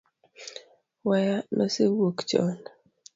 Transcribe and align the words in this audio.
Waya 1.07 1.37
nosewuok 1.55 2.17
chon 2.29 2.49